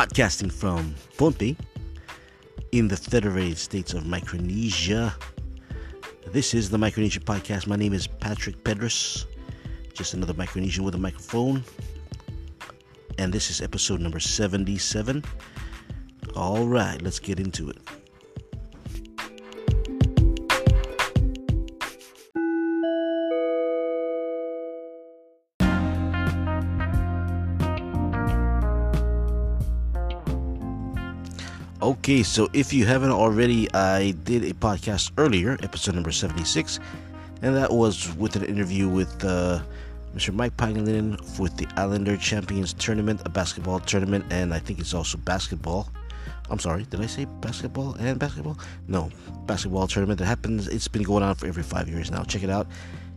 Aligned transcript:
Podcasting 0.00 0.50
from 0.50 0.94
Pohnpei 1.18 1.54
in 2.72 2.88
the 2.88 2.96
Federated 2.96 3.58
States 3.58 3.92
of 3.92 4.06
Micronesia. 4.06 5.14
This 6.28 6.54
is 6.54 6.70
the 6.70 6.78
Micronesia 6.78 7.20
Podcast. 7.20 7.66
My 7.66 7.76
name 7.76 7.92
is 7.92 8.06
Patrick 8.06 8.64
Pedras, 8.64 9.26
just 9.92 10.14
another 10.14 10.32
Micronesian 10.32 10.86
with 10.86 10.94
a 10.94 10.98
microphone. 10.98 11.62
And 13.18 13.30
this 13.30 13.50
is 13.50 13.60
episode 13.60 14.00
number 14.00 14.20
77. 14.20 15.22
All 16.34 16.64
right, 16.64 17.02
let's 17.02 17.18
get 17.18 17.38
into 17.38 17.68
it. 17.68 17.76
Okay, 32.00 32.22
so 32.22 32.48
if 32.54 32.72
you 32.72 32.86
haven't 32.86 33.10
already, 33.10 33.70
I 33.74 34.12
did 34.24 34.42
a 34.44 34.54
podcast 34.54 35.12
earlier, 35.18 35.58
episode 35.62 35.96
number 35.96 36.10
76, 36.10 36.80
and 37.42 37.54
that 37.54 37.70
was 37.70 38.16
with 38.16 38.36
an 38.36 38.44
interview 38.44 38.88
with 38.88 39.22
uh, 39.22 39.60
Mr. 40.16 40.32
Mike 40.32 40.56
Pangilinan 40.56 41.20
with 41.38 41.54
the 41.58 41.68
Islander 41.76 42.16
Champions 42.16 42.72
Tournament, 42.72 43.20
a 43.26 43.28
basketball 43.28 43.80
tournament, 43.80 44.24
and 44.30 44.54
I 44.54 44.58
think 44.60 44.78
it's 44.78 44.94
also 44.94 45.18
basketball. 45.18 45.90
I'm 46.48 46.58
sorry, 46.58 46.84
did 46.84 47.02
I 47.02 47.06
say 47.06 47.26
basketball 47.42 47.92
and 47.96 48.18
basketball? 48.18 48.58
No, 48.88 49.10
basketball 49.44 49.86
tournament 49.86 50.20
that 50.20 50.24
happens. 50.24 50.68
It's 50.68 50.88
been 50.88 51.02
going 51.02 51.22
on 51.22 51.34
for 51.34 51.48
every 51.48 51.62
five 51.62 51.86
years 51.86 52.10
now. 52.10 52.24
Check 52.24 52.42
it 52.42 52.50
out. 52.50 52.66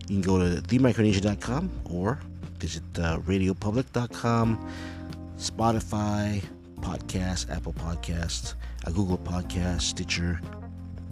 You 0.10 0.20
can 0.20 0.22
go 0.22 0.40
to 0.40 0.62
themicronesia.com 0.62 1.72
or 1.90 2.20
visit 2.60 2.84
uh, 3.00 3.20
radiopublic.com, 3.20 4.70
Spotify, 5.38 6.44
Podcast, 6.82 7.50
Apple 7.50 7.72
Podcasts, 7.72 8.56
a 8.86 8.92
Google 8.92 9.18
Podcast, 9.18 9.82
Stitcher, 9.82 10.40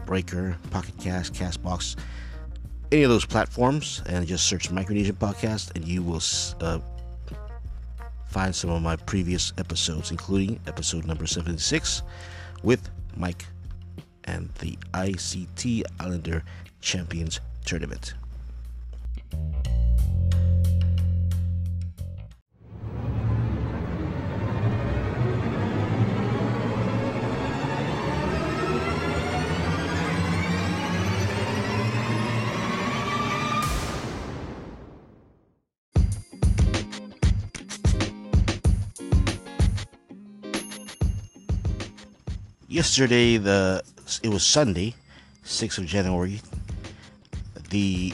Breaker, 0.05 0.57
Pocket 0.69 0.97
Cast, 0.99 1.33
Castbox, 1.33 1.95
any 2.91 3.03
of 3.03 3.09
those 3.09 3.25
platforms, 3.25 4.01
and 4.07 4.27
just 4.27 4.47
search 4.47 4.69
Micronesian 4.69 5.13
Podcast, 5.13 5.75
and 5.75 5.85
you 5.85 6.03
will 6.03 6.21
uh, 6.61 6.79
find 8.27 8.53
some 8.53 8.69
of 8.69 8.81
my 8.81 8.95
previous 8.95 9.53
episodes, 9.57 10.11
including 10.11 10.59
episode 10.67 11.05
number 11.05 11.25
76 11.25 12.01
with 12.63 12.89
Mike 13.15 13.45
and 14.25 14.49
the 14.59 14.77
ICT 14.93 15.83
Islander 15.99 16.43
Champions 16.81 17.39
Tournament. 17.65 18.13
Yesterday 42.71 43.35
the 43.35 43.83
it 44.23 44.29
was 44.29 44.45
Sunday, 44.45 44.95
6th 45.43 45.77
of 45.77 45.85
January. 45.85 46.41
The 47.69 48.13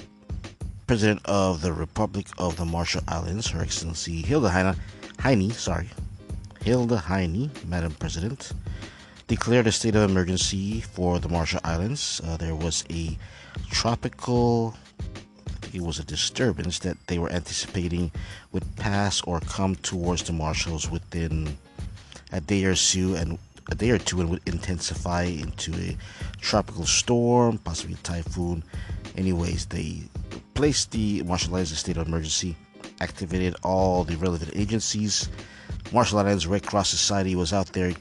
president 0.88 1.22
of 1.26 1.62
the 1.62 1.74
Republic 1.74 2.28
of 2.38 2.58
the 2.58 2.66
Marshall 2.66 3.02
Islands, 3.08 3.48
Her 3.48 3.62
Excellency 3.62 4.22
Hilda 4.22 4.50
Heine, 4.50 4.76
Heine 5.20 5.52
sorry, 5.52 5.90
Hilda 6.62 6.98
Heine, 6.98 7.52
Madam 7.68 7.94
President, 7.94 8.52
declared 9.28 9.68
a 9.68 9.72
state 9.72 9.96
of 9.96 10.10
emergency 10.10 10.82
for 10.82 11.20
the 11.20 11.30
Marshall 11.30 11.62
Islands. 11.64 12.22
Uh, 12.26 12.38
there 12.38 12.56
was 12.56 12.84
a 12.90 13.18
tropical, 13.70 14.76
it 15.74 15.82
was 15.82 16.00
a 16.00 16.04
disturbance 16.04 16.80
that 16.80 16.98
they 17.08 17.20
were 17.20 17.32
anticipating 17.32 18.12
would 18.52 18.76
pass 18.76 19.22
or 19.22 19.40
come 19.42 19.76
towards 19.76 20.24
the 20.24 20.34
Marshalls 20.34 20.90
within 20.90 21.58
a 22.32 22.42
day 22.42 22.64
or 22.66 22.76
two, 22.76 23.16
and 23.16 23.38
a 23.70 23.76
day 23.76 23.90
or 23.90 23.98
two 23.98 24.22
and 24.22 24.30
would 24.30 24.42
intensify 24.46 25.24
into 25.24 25.74
a 25.76 25.98
tropical 26.40 26.86
storm, 26.86 27.58
possibly 27.60 27.96
a 27.96 27.98
typhoon. 27.98 28.64
Anyways, 29.18 29.66
they 29.68 30.02
placed 30.54 30.92
the 30.92 31.22
Islands 31.24 31.78
state 31.78 31.98
of 31.98 32.08
emergency, 32.08 32.56
activated 33.02 33.56
all 33.64 34.04
the 34.04 34.16
relevant 34.18 34.52
agencies. 34.56 35.30
Marshall 35.92 36.20
Islands 36.20 36.48
Red 36.48 36.66
Cross 36.66 36.90
Society 36.90 37.36
was 37.36 37.54
out 37.54 37.68
there 37.68 37.94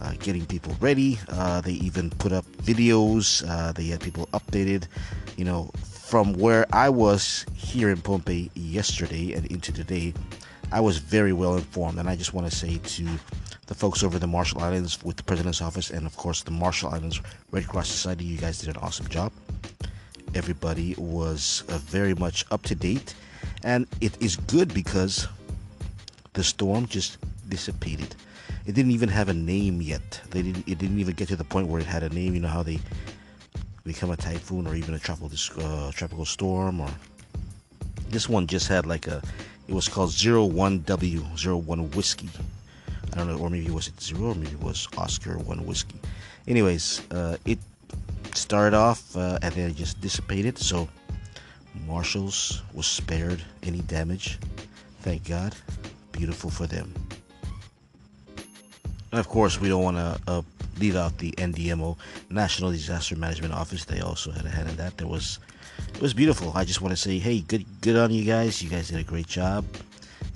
uh, 0.00 0.12
getting 0.18 0.44
people 0.46 0.74
ready. 0.80 1.18
Uh, 1.28 1.60
they 1.60 1.72
even 1.72 2.10
put 2.10 2.32
up 2.32 2.44
videos. 2.62 3.48
Uh, 3.48 3.72
they 3.72 3.86
had 3.86 4.00
people 4.00 4.26
updated. 4.32 4.86
You 5.36 5.44
know, 5.44 5.70
from 5.82 6.34
where 6.34 6.66
I 6.72 6.88
was 6.88 7.46
here 7.54 7.88
in 7.90 7.98
Pohnpei 7.98 8.50
yesterday 8.54 9.32
and 9.32 9.46
into 9.46 9.72
today, 9.72 10.12
I 10.72 10.80
was 10.80 10.98
very 10.98 11.32
well 11.32 11.56
informed. 11.56 11.98
And 11.98 12.08
I 12.08 12.16
just 12.16 12.34
want 12.34 12.50
to 12.50 12.56
say 12.56 12.78
to 12.78 13.08
the 13.66 13.74
folks 13.74 14.02
over 14.02 14.18
the 14.18 14.26
Marshall 14.26 14.60
Islands 14.60 15.02
with 15.04 15.16
the 15.16 15.22
President's 15.22 15.62
Office, 15.62 15.90
and 15.90 16.06
of 16.06 16.16
course 16.16 16.42
the 16.42 16.50
Marshall 16.50 16.90
Islands 16.90 17.20
Red 17.50 17.68
Cross 17.68 17.88
Society. 17.88 18.24
You 18.24 18.38
guys 18.38 18.58
did 18.58 18.70
an 18.70 18.76
awesome 18.82 19.08
job. 19.08 19.32
Everybody 20.34 20.94
was 20.98 21.62
uh, 21.68 21.78
very 21.78 22.14
much 22.14 22.44
up 22.50 22.62
to 22.64 22.74
date, 22.74 23.14
and 23.62 23.86
it 24.00 24.20
is 24.20 24.36
good 24.36 24.72
because 24.74 25.28
the 26.32 26.42
storm 26.42 26.86
just 26.86 27.18
dissipated. 27.48 28.14
It 28.66 28.74
didn't 28.74 28.92
even 28.92 29.08
have 29.08 29.28
a 29.28 29.34
name 29.34 29.82
yet. 29.82 30.20
They 30.30 30.42
didn't. 30.42 30.66
It 30.68 30.78
didn't 30.78 30.98
even 30.98 31.14
get 31.14 31.28
to 31.28 31.36
the 31.36 31.44
point 31.44 31.68
where 31.68 31.80
it 31.80 31.86
had 31.86 32.02
a 32.02 32.08
name. 32.08 32.34
You 32.34 32.40
know 32.40 32.48
how 32.48 32.62
they 32.62 32.80
become 33.84 34.10
a 34.10 34.16
typhoon 34.16 34.66
or 34.66 34.74
even 34.74 34.94
a 34.94 34.98
tropical 34.98 35.30
uh, 35.58 35.92
tropical 35.92 36.24
storm, 36.24 36.80
or 36.80 36.90
this 38.08 38.28
one 38.28 38.46
just 38.46 38.68
had 38.68 38.86
like 38.86 39.06
a. 39.06 39.22
It 39.68 39.74
was 39.74 39.88
called 39.88 40.10
Zero 40.10 40.44
One 40.44 40.82
W 40.82 41.24
Zero 41.36 41.56
One 41.56 41.90
Whiskey 41.92 42.28
I 43.12 43.18
don't 43.18 43.28
know, 43.28 43.38
or 43.38 43.50
maybe 43.50 43.66
it 43.66 43.72
was 43.72 43.90
zero, 44.00 44.30
or 44.30 44.34
maybe 44.34 44.52
it 44.52 44.62
was 44.62 44.88
Oscar 44.96 45.38
one 45.38 45.66
whiskey. 45.66 46.00
Anyways, 46.48 47.02
uh, 47.10 47.36
it 47.44 47.58
started 48.34 48.74
off 48.74 49.16
uh, 49.16 49.38
and 49.42 49.54
then 49.54 49.70
it 49.70 49.76
just 49.76 50.00
dissipated. 50.00 50.58
So 50.58 50.88
Marshalls 51.86 52.62
was 52.72 52.86
spared 52.86 53.42
any 53.62 53.80
damage. 53.80 54.38
Thank 55.00 55.28
God. 55.28 55.54
Beautiful 56.12 56.50
for 56.50 56.66
them. 56.66 56.92
And 59.10 59.20
of 59.20 59.28
course, 59.28 59.60
we 59.60 59.68
don't 59.68 59.82
want 59.82 59.98
to 59.98 60.20
uh, 60.26 60.42
leave 60.78 60.96
out 60.96 61.18
the 61.18 61.32
NDMO, 61.32 61.98
National 62.30 62.70
Disaster 62.70 63.14
Management 63.16 63.52
Office. 63.52 63.84
They 63.84 64.00
also 64.00 64.30
had 64.30 64.46
a 64.46 64.48
hand 64.48 64.70
in 64.70 64.76
that. 64.76 64.96
There 64.96 65.06
was, 65.06 65.38
it 65.94 66.00
was 66.00 66.14
beautiful. 66.14 66.52
I 66.54 66.64
just 66.64 66.80
want 66.80 66.92
to 66.92 66.96
say, 66.96 67.18
hey, 67.18 67.40
good, 67.40 67.66
good 67.82 67.96
on 67.96 68.10
you 68.10 68.24
guys. 68.24 68.62
You 68.62 68.70
guys 68.70 68.88
did 68.88 68.98
a 68.98 69.04
great 69.04 69.26
job 69.26 69.66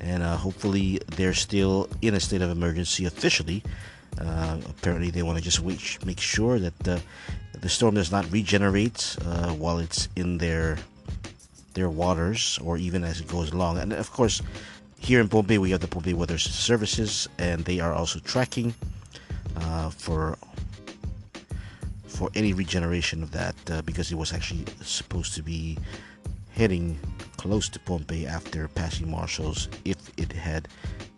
and 0.01 0.23
uh, 0.23 0.37
hopefully 0.37 1.01
they're 1.17 1.35
still 1.35 1.89
in 2.03 2.15
a 2.15 2.21
state 2.21 2.43
of 2.43 2.51
emergency 2.51 3.07
officially. 3.07 3.63
Uh, 4.21 4.59
apparently, 4.69 5.11
they 5.11 5.23
want 5.23 5.37
to 5.39 5.45
just 5.45 5.61
wait, 5.61 5.99
make 6.05 6.21
sure 6.21 6.59
that 6.59 6.79
the, 6.81 7.01
the 7.61 7.69
storm 7.69 7.95
does 7.95 8.11
not 8.11 8.31
regenerate 8.33 9.17
uh, 9.25 9.53
while 9.53 9.79
it's 9.79 10.09
in 10.17 10.39
their 10.39 10.79
their 11.75 11.91
waters 11.91 12.59
or 12.65 12.79
even 12.79 13.05
as 13.05 13.21
it 13.21 13.29
goes 13.29 13.53
along. 13.53 13.77
And 13.79 13.93
of 13.93 14.11
course, 14.11 14.41
here 14.99 15.21
in 15.21 15.29
Pohnpei, 15.29 15.59
we 15.59 15.71
have 15.73 15.81
the 15.81 15.87
Pohnpei 15.87 16.15
Weather 16.15 16.39
Services, 16.39 17.29
and 17.39 17.65
they 17.67 17.81
are 17.81 17.93
also 17.93 18.19
tracking 18.21 18.75
uh, 19.57 19.91
for 19.91 20.39
for 22.09 22.31
any 22.35 22.55
regeneration 22.55 23.23
of 23.23 23.31
that 23.33 23.55
uh, 23.71 23.83
because 23.83 24.11
it 24.11 24.15
was 24.15 24.33
actually 24.33 24.65
supposed 24.81 25.35
to 25.35 25.43
be 25.43 25.77
heading 26.55 26.99
close 27.47 27.69
to 27.69 27.79
Pohnpei 27.79 28.27
after 28.27 28.67
passing 28.67 29.09
Marshalls 29.09 29.69
if 29.85 29.97
it 30.17 30.33
had 30.33 30.67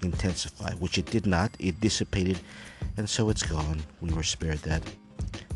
intensified, 0.02 0.79
which 0.79 0.99
it 0.99 1.06
did 1.06 1.26
not. 1.26 1.50
It 1.58 1.81
dissipated, 1.81 2.38
and 2.99 3.08
so 3.08 3.31
it's 3.31 3.43
gone. 3.43 3.81
We 4.02 4.12
were 4.12 4.23
spared 4.23 4.58
that. 4.58 4.82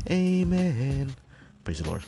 Amen. 0.09 1.15
Praise 1.63 1.79
the 1.79 1.89
Lord. 1.89 2.01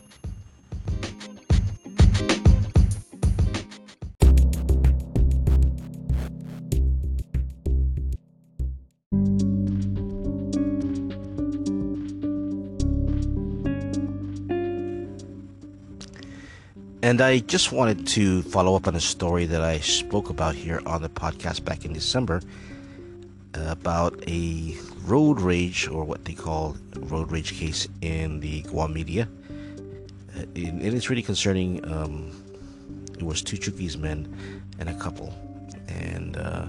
And 17.06 17.22
I 17.22 17.38
just 17.38 17.72
wanted 17.72 18.08
to 18.08 18.42
follow 18.42 18.76
up 18.76 18.88
on 18.88 18.96
a 18.96 19.00
story 19.00 19.46
that 19.46 19.62
I 19.62 19.78
spoke 19.78 20.32
about 20.32 20.56
here 20.56 20.82
on 20.88 21.04
the 21.04 21.10
podcast 21.10 21.64
back 21.64 21.86
in 21.86 21.94
December 21.94 22.42
about 23.54 24.28
a 24.28 24.76
road 25.04 25.40
rage, 25.40 25.88
or 25.88 26.04
what 26.04 26.26
they 26.26 26.34
call 26.34 26.76
road 26.96 27.32
rage 27.32 27.54
case 27.60 27.88
in 28.02 28.40
the 28.40 28.64
Guam 28.64 28.92
media. 28.92 29.30
Uh, 30.36 30.46
and 30.56 30.82
it's 30.82 31.12
really 31.12 31.22
concerning. 31.22 31.86
Um, 31.86 32.32
it 33.20 33.22
was 33.22 33.44
two 33.44 33.58
Chuukese 33.58 33.98
men 33.98 34.28
and 34.80 34.90
a 34.90 34.96
couple. 34.96 35.32
And 35.88 36.38
uh, 36.38 36.66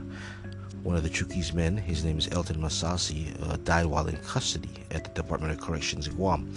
One 0.82 0.97
of 0.97 1.03
the 1.03 1.09
Chuukese 1.09 1.55
men, 1.55 1.79
his 1.79 2.05
name 2.05 2.19
is 2.19 2.29
Elton 2.31 2.61
Masasi, 2.61 3.35
uh, 3.43 3.56
died 3.65 3.87
while 3.87 4.06
in 4.06 4.17
custody 4.19 4.69
at 4.91 5.03
the 5.03 5.23
Department 5.23 5.53
of 5.53 5.61
Corrections 5.61 6.06
in 6.06 6.15
Guam. 6.15 6.53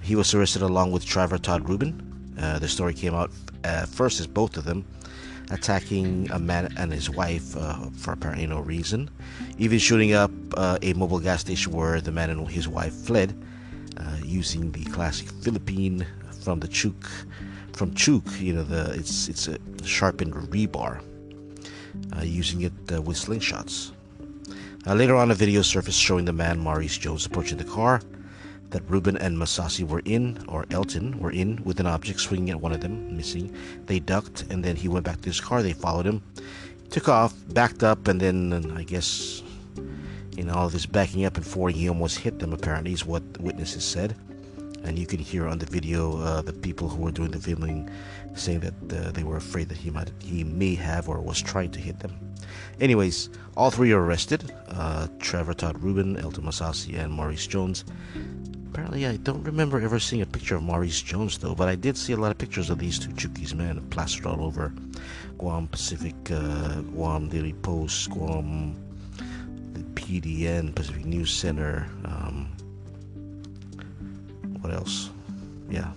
He 0.00 0.14
was 0.14 0.32
arrested 0.32 0.62
along 0.62 0.92
with 0.92 1.04
Trevor 1.04 1.38
Todd 1.38 1.68
Rubin. 1.68 2.05
Uh, 2.38 2.58
the 2.58 2.68
story 2.68 2.94
came 2.94 3.14
out 3.14 3.30
uh, 3.64 3.86
first 3.86 4.20
as 4.20 4.26
both 4.26 4.56
of 4.56 4.64
them 4.64 4.84
attacking 5.50 6.28
a 6.32 6.38
man 6.38 6.72
and 6.76 6.92
his 6.92 7.08
wife 7.08 7.56
uh, 7.56 7.74
for 7.96 8.12
apparently 8.12 8.46
no 8.46 8.60
reason, 8.60 9.08
even 9.58 9.78
shooting 9.78 10.12
up 10.12 10.30
uh, 10.56 10.78
a 10.82 10.92
mobile 10.94 11.20
gas 11.20 11.40
station 11.40 11.72
where 11.72 12.00
the 12.00 12.10
man 12.10 12.30
and 12.30 12.48
his 12.48 12.66
wife 12.68 12.92
fled, 12.92 13.40
uh, 13.98 14.16
using 14.24 14.72
the 14.72 14.84
classic 14.86 15.28
Philippine 15.42 16.04
from 16.42 16.60
the 16.60 16.68
Chuuk, 16.68 17.06
from 17.74 17.92
Chuuk, 17.92 18.40
you 18.40 18.54
know, 18.54 18.64
the 18.64 18.92
it's 18.94 19.28
it's 19.28 19.48
a 19.48 19.58
sharpened 19.84 20.34
rebar, 20.34 21.00
uh, 22.16 22.22
using 22.22 22.62
it 22.62 22.72
with 23.02 23.16
slingshots. 23.16 23.92
Later 24.86 25.16
on, 25.16 25.32
a 25.32 25.34
video 25.34 25.62
surfaced 25.62 25.98
showing 25.98 26.24
the 26.24 26.32
man 26.32 26.60
Maurice 26.60 26.96
Jones 26.96 27.26
approaching 27.26 27.58
the 27.58 27.64
car 27.64 28.00
that 28.70 28.82
Rubin 28.88 29.16
and 29.16 29.36
Masasi 29.36 29.86
were 29.86 30.02
in, 30.04 30.44
or 30.48 30.66
Elton 30.70 31.18
were 31.18 31.30
in, 31.30 31.62
with 31.64 31.80
an 31.80 31.86
object 31.86 32.20
swinging 32.20 32.50
at 32.50 32.60
one 32.60 32.72
of 32.72 32.80
them, 32.80 33.16
missing. 33.16 33.54
They 33.86 34.00
ducked, 34.00 34.44
and 34.50 34.64
then 34.64 34.76
he 34.76 34.88
went 34.88 35.04
back 35.04 35.20
to 35.20 35.28
his 35.28 35.40
car. 35.40 35.62
They 35.62 35.72
followed 35.72 36.06
him, 36.06 36.22
took 36.90 37.08
off, 37.08 37.34
backed 37.48 37.82
up, 37.82 38.08
and 38.08 38.20
then 38.20 38.72
I 38.76 38.82
guess 38.82 39.42
in 40.36 40.50
all 40.50 40.68
this 40.68 40.86
backing 40.86 41.24
up 41.24 41.36
and 41.36 41.46
forwarding, 41.46 41.80
he 41.80 41.88
almost 41.88 42.18
hit 42.18 42.38
them. 42.38 42.52
Apparently, 42.52 42.92
is 42.92 43.06
what 43.06 43.22
witnesses 43.40 43.84
said. 43.84 44.16
And 44.84 44.98
you 44.98 45.06
can 45.06 45.18
hear 45.18 45.48
on 45.48 45.58
the 45.58 45.66
video 45.66 46.20
uh, 46.20 46.42
the 46.42 46.52
people 46.52 46.88
who 46.88 47.02
were 47.02 47.10
doing 47.10 47.32
the 47.32 47.40
filming 47.40 47.90
saying 48.34 48.60
that 48.60 48.74
uh, 48.92 49.10
they 49.10 49.24
were 49.24 49.36
afraid 49.36 49.68
that 49.70 49.78
he 49.78 49.90
might, 49.90 50.12
he 50.20 50.44
may 50.44 50.76
have, 50.76 51.08
or 51.08 51.20
was 51.20 51.42
trying 51.42 51.72
to 51.72 51.80
hit 51.80 51.98
them. 51.98 52.12
Anyways, 52.80 53.30
all 53.56 53.70
three 53.70 53.92
are 53.92 54.00
arrested: 54.00 54.54
uh, 54.68 55.08
Trevor 55.18 55.54
Todd 55.54 55.82
Rubin, 55.82 56.16
Elton 56.18 56.44
Masasi, 56.44 56.98
and 56.98 57.12
Maurice 57.12 57.46
Jones 57.46 57.84
apparently 58.76 59.06
I 59.06 59.16
don't 59.16 59.42
remember 59.42 59.80
ever 59.80 59.98
seeing 59.98 60.20
a 60.20 60.26
picture 60.26 60.54
of 60.54 60.62
Maurice 60.62 61.00
Jones 61.00 61.38
though, 61.38 61.54
but 61.54 61.66
I 61.66 61.76
did 61.76 61.96
see 61.96 62.12
a 62.12 62.18
lot 62.18 62.30
of 62.30 62.36
pictures 62.36 62.68
of 62.68 62.78
these 62.78 62.98
two 62.98 63.08
Chuukese 63.08 63.54
men 63.54 63.80
plastered 63.88 64.26
all 64.26 64.44
over 64.44 64.70
Guam 65.38 65.66
Pacific, 65.68 66.14
uh, 66.30 66.82
Guam 66.92 67.30
Daily 67.30 67.54
Post, 67.54 68.10
Guam 68.10 68.76
the 69.72 69.80
PDN, 69.94 70.74
Pacific 70.74 71.06
News 71.06 71.32
Center. 71.32 71.86
Um, 72.04 72.54
what 74.60 74.74
else? 74.74 75.08
Yeah. 75.70 75.90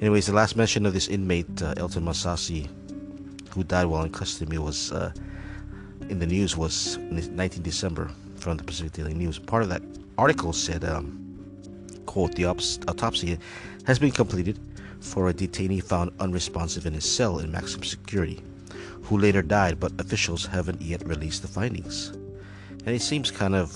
Anyways, 0.00 0.26
the 0.26 0.32
last 0.32 0.56
mention 0.56 0.84
of 0.86 0.92
this 0.92 1.06
inmate, 1.06 1.62
uh, 1.62 1.74
Elton 1.76 2.04
Masasi, 2.04 2.68
who 3.50 3.62
died 3.62 3.84
while 3.84 4.02
in 4.02 4.10
custody, 4.10 4.58
was 4.58 4.90
uh, 4.90 5.12
in 6.08 6.18
the 6.18 6.26
news 6.26 6.56
was 6.56 6.98
19 6.98 7.62
December 7.62 8.10
from 8.34 8.56
the 8.56 8.64
Pacific 8.64 8.90
Daily 8.90 9.14
News. 9.14 9.38
Part 9.38 9.62
of 9.62 9.68
that 9.68 9.82
article 10.18 10.52
said. 10.52 10.82
Um, 10.84 11.29
quote, 12.10 12.34
the 12.34 12.44
autopsy 12.44 13.38
has 13.86 14.00
been 14.00 14.10
completed 14.10 14.58
for 14.98 15.28
a 15.28 15.32
detainee 15.32 15.80
found 15.82 16.10
unresponsive 16.18 16.84
in 16.84 16.92
his 16.92 17.08
cell 17.08 17.38
in 17.38 17.52
maximum 17.52 17.84
security, 17.84 18.42
who 19.02 19.16
later 19.16 19.42
died, 19.42 19.78
but 19.78 19.92
officials 20.00 20.44
haven't 20.44 20.82
yet 20.82 21.06
released 21.06 21.42
the 21.42 21.46
findings. 21.46 22.08
And 22.84 22.88
it 22.88 23.00
seems 23.00 23.30
kind 23.30 23.54
of, 23.54 23.70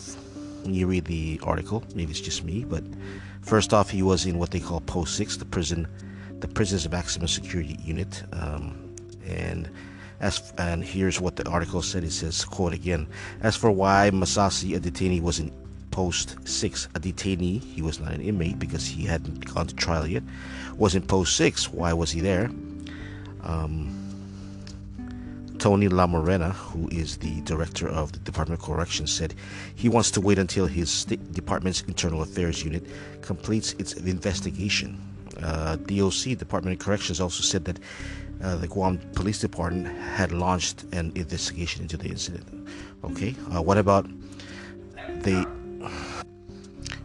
when 0.65 0.75
you 0.75 0.89
read 0.89 1.05
the 1.05 1.41
article, 1.45 1.85
maybe 1.95 2.11
it's 2.11 2.21
just 2.21 2.43
me, 2.43 2.65
but 2.65 2.83
first 3.41 3.73
off, 3.73 3.89
he 3.89 4.03
was 4.03 4.27
in 4.27 4.37
what 4.37 4.51
they 4.51 4.59
call 4.59 4.81
Post 4.81 5.15
6, 5.17 5.37
the 5.37 5.45
prison, 5.45 5.87
the 6.41 6.49
prison's 6.49 6.91
maximum 6.91 7.29
security 7.29 7.79
unit. 7.85 8.25
Um, 8.33 8.97
and 9.25 9.71
as 10.19 10.53
and 10.59 10.83
here's 10.83 11.21
what 11.21 11.37
the 11.37 11.49
article 11.49 11.83
said. 11.83 12.03
It 12.03 12.13
says, 12.13 12.45
quote 12.45 12.73
again, 12.73 13.07
as 13.43 13.55
for 13.55 13.71
why 13.71 14.11
Masasi, 14.13 14.75
a 14.77 14.81
detainee, 14.81 15.23
was 15.23 15.39
in 15.39 15.53
post 15.95 16.37
6 16.45 16.89
a 16.97 16.99
detainee 16.99 17.63
he 17.63 17.81
was 17.81 18.01
not 18.01 18.11
an 18.13 18.21
inmate 18.21 18.59
because 18.59 18.85
he 18.85 19.05
hadn't 19.07 19.55
gone 19.55 19.69
to 19.69 19.75
trial 19.77 20.05
yet 20.09 20.25
was 20.77 20.97
in 20.97 21.03
post 21.03 21.37
6 21.37 21.73
why 21.73 21.93
was 21.93 22.11
he 22.11 22.21
there 22.21 22.51
um, 23.45 24.05
Tony 25.59 25.89
Lamorena, 25.89 26.53
who 26.53 26.89
is 26.89 27.19
the 27.19 27.41
director 27.43 27.89
of 27.89 28.13
the 28.13 28.19
Department 28.19 28.61
of 28.61 28.67
Corrections, 28.67 29.13
said 29.13 29.35
he 29.75 29.89
wants 29.89 30.11
to 30.11 30.21
wait 30.21 30.39
until 30.39 30.67
his 30.67 30.91
State 30.91 31.33
Department's 31.33 31.83
Internal 31.83 32.23
Affairs 32.23 32.65
Unit 32.65 32.85
completes 33.23 33.73
its 33.75 33.93
investigation. 33.95 35.01
Uh, 35.41 35.77
DOC, 35.77 36.37
Department 36.37 36.79
of 36.79 36.85
Corrections, 36.85 37.21
also 37.21 37.43
said 37.43 37.65
that 37.67 37.79
uh, 38.43 38.57
the 38.57 38.67
Guam 38.67 38.99
Police 39.15 39.39
Department 39.39 39.87
had 39.99 40.33
launched 40.33 40.83
an 40.93 41.13
investigation 41.15 41.83
into 41.83 41.97
the 41.97 42.09
incident. 42.09 42.69
Okay, 43.05 43.35
uh, 43.55 43.63
what 43.63 43.79
about 43.79 44.07
the 45.23 45.49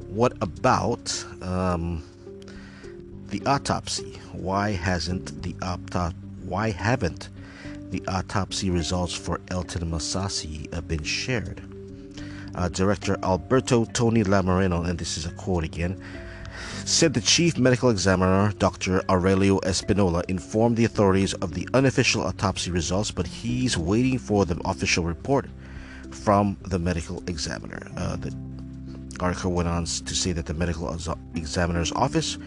what 0.10 0.34
about 0.42 1.26
um, 1.42 2.04
the 3.30 3.42
autopsy? 3.46 4.20
Why 4.34 4.72
hasn't 4.72 5.44
the 5.44 5.56
autopsy? 5.62 6.18
Why 6.44 6.72
haven't 6.72 7.30
the 7.92 8.02
autopsy 8.08 8.72
results 8.72 9.14
for 9.14 9.40
Elton 9.50 9.92
Masasi 9.92 10.68
uh, 10.76 10.82
been 10.82 11.04
shared? 11.04 11.62
Uh, 12.56 12.70
Director 12.70 13.18
Alberto 13.22 13.86
Tony 13.86 14.24
Lamorena, 14.24 14.90
and 14.90 14.98
this 14.98 15.16
is 15.18 15.28
a 15.28 15.32
quote 15.32 15.64
again, 15.64 16.02
said 16.86 17.14
the 17.14 17.22
chief 17.22 17.60
medical 17.60 17.92
examiner, 17.92 18.52
Dr. 18.58 19.04
Aurelio 19.10 19.60
Espinola, 19.60 20.24
informed 20.28 20.76
the 20.76 20.86
authorities 20.86 21.36
of 21.36 21.54
the 21.54 21.70
unofficial 21.76 22.24
autopsy 22.24 22.72
results, 22.72 23.12
but 23.12 23.28
he's 23.28 23.78
waiting 23.78 24.18
for 24.18 24.46
the 24.46 24.60
official 24.66 25.04
report 25.04 25.46
from 26.10 26.58
the 26.64 26.80
medical 26.80 27.24
examiner. 27.28 27.88
Uh, 27.96 28.16
the 28.16 28.36
article 29.20 29.52
went 29.52 29.68
on 29.68 29.86
to 29.86 30.16
say 30.16 30.32
that 30.32 30.46
the 30.46 30.54
medical 30.54 30.96
examiner's 31.36 31.92
office 31.92 32.38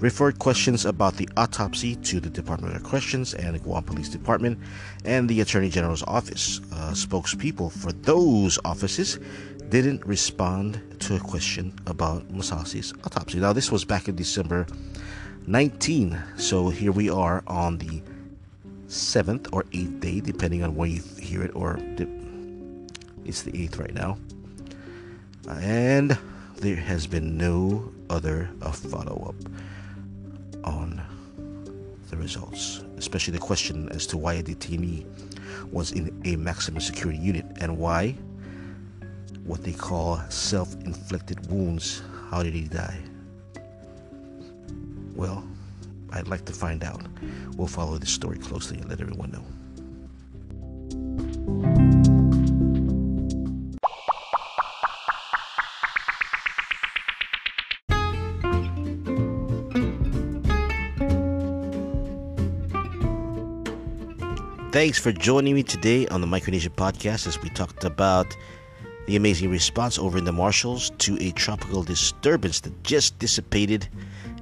referred 0.00 0.38
questions 0.38 0.84
about 0.84 1.14
the 1.16 1.28
autopsy 1.36 1.94
to 1.96 2.18
the 2.18 2.28
Department 2.28 2.74
of 2.74 2.82
Corrections 2.82 3.34
and 3.34 3.54
the 3.54 3.60
Guam 3.60 3.84
Police 3.84 4.08
Department 4.08 4.58
and 5.04 5.28
the 5.28 5.40
Attorney 5.40 5.68
General's 5.68 6.02
office. 6.02 6.60
Uh, 6.72 6.90
spokespeople 6.90 7.70
for 7.70 7.92
those 7.92 8.58
offices 8.64 9.20
didn't 9.68 10.04
respond 10.04 10.82
to 10.98 11.14
a 11.14 11.20
question 11.20 11.72
about 11.86 12.28
Masasi's 12.28 12.92
autopsy. 13.04 13.38
Now, 13.38 13.52
this 13.52 13.70
was 13.70 13.84
back 13.84 14.08
in 14.08 14.16
December 14.16 14.66
19, 15.46 16.20
so 16.36 16.68
here 16.68 16.92
we 16.92 17.08
are 17.08 17.44
on 17.46 17.78
the 17.78 18.02
seventh 18.88 19.48
or 19.52 19.64
eighth 19.72 20.00
day, 20.00 20.20
depending 20.20 20.62
on 20.62 20.74
when 20.74 20.90
you 20.90 21.02
hear 21.20 21.42
it, 21.42 21.54
or 21.54 21.78
it's 23.24 23.42
the 23.42 23.62
eighth 23.62 23.78
right 23.78 23.94
now 23.94 24.18
and 25.48 26.18
there 26.56 26.76
has 26.76 27.06
been 27.06 27.36
no 27.36 27.92
other 28.10 28.48
uh, 28.62 28.70
follow 28.70 29.28
up 29.28 29.50
on 30.64 31.02
the 32.10 32.16
results, 32.16 32.82
especially 32.96 33.32
the 33.32 33.38
question 33.38 33.88
as 33.90 34.06
to 34.06 34.16
why 34.16 34.34
a 34.34 34.42
detainee 34.42 35.04
was 35.72 35.92
in 35.92 36.20
a 36.24 36.36
maximum 36.36 36.80
security 36.80 37.18
unit 37.18 37.46
and 37.60 37.76
why 37.76 38.14
what 39.44 39.64
they 39.64 39.72
call 39.72 40.20
self 40.28 40.74
inflicted 40.84 41.50
wounds. 41.50 42.02
How 42.30 42.42
did 42.42 42.54
he 42.54 42.62
die? 42.62 42.98
Well, 45.14 45.44
I'd 46.12 46.28
like 46.28 46.44
to 46.46 46.52
find 46.52 46.84
out. 46.84 47.02
We'll 47.56 47.66
follow 47.66 47.98
this 47.98 48.10
story 48.10 48.38
closely 48.38 48.78
and 48.78 48.88
let 48.88 49.00
everyone 49.00 49.32
know. 49.32 49.44
Thanks 64.72 64.98
for 64.98 65.12
joining 65.12 65.54
me 65.54 65.62
today 65.62 66.06
on 66.06 66.22
the 66.22 66.26
Micronesia 66.26 66.70
podcast 66.70 67.26
as 67.26 67.38
we 67.42 67.50
talked 67.50 67.84
about 67.84 68.34
the 69.06 69.16
amazing 69.16 69.50
response 69.50 69.98
over 69.98 70.16
in 70.16 70.24
the 70.24 70.32
Marshalls 70.32 70.92
to 70.96 71.18
a 71.20 71.30
tropical 71.32 71.82
disturbance 71.82 72.60
that 72.60 72.82
just 72.82 73.18
dissipated 73.18 73.86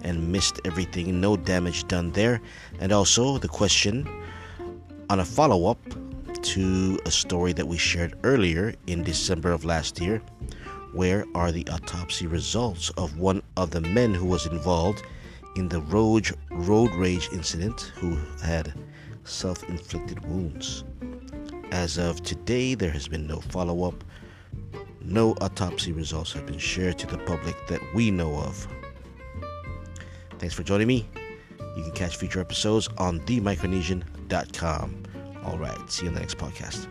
and 0.04 0.30
missed 0.30 0.60
everything. 0.64 1.20
No 1.20 1.36
damage 1.36 1.88
done 1.88 2.12
there. 2.12 2.40
And 2.78 2.92
also 2.92 3.38
the 3.38 3.48
question 3.48 4.08
on 5.10 5.18
a 5.18 5.24
follow 5.24 5.66
up 5.66 5.80
to 6.42 7.00
a 7.04 7.10
story 7.10 7.52
that 7.54 7.66
we 7.66 7.76
shared 7.76 8.16
earlier 8.22 8.72
in 8.86 9.02
December 9.02 9.50
of 9.50 9.64
last 9.64 10.00
year. 10.00 10.22
Where 10.92 11.24
are 11.34 11.50
the 11.50 11.66
autopsy 11.66 12.28
results 12.28 12.90
of 12.90 13.18
one 13.18 13.42
of 13.56 13.72
the 13.72 13.80
men 13.80 14.14
who 14.14 14.26
was 14.26 14.46
involved 14.46 15.02
in 15.56 15.68
the 15.68 15.80
road, 15.80 16.30
road 16.52 16.94
rage 16.94 17.28
incident 17.32 17.92
who 17.96 18.16
had 18.44 18.72
self 19.24 19.62
inflicted 19.68 20.24
wounds. 20.26 20.84
As 21.72 21.98
of 21.98 22.22
today, 22.22 22.74
there 22.74 22.90
has 22.90 23.08
been 23.08 23.26
no 23.26 23.40
follow 23.40 23.84
up. 23.88 24.04
No 25.00 25.32
autopsy 25.40 25.92
results 25.92 26.32
have 26.32 26.46
been 26.46 26.58
shared 26.58 26.98
to 26.98 27.06
the 27.06 27.18
public 27.18 27.54
that 27.68 27.80
we 27.94 28.10
know 28.10 28.34
of. 28.36 28.66
Thanks 30.38 30.54
for 30.54 30.62
joining 30.62 30.88
me. 30.88 31.08
You 31.76 31.82
can 31.84 31.92
catch 31.92 32.16
future 32.16 32.40
episodes 32.40 32.88
on 32.98 33.20
themicronesian.com. 33.20 35.02
All 35.44 35.58
right, 35.58 35.90
see 35.90 36.02
you 36.02 36.08
in 36.08 36.14
the 36.14 36.20
next 36.20 36.38
podcast. 36.38 36.88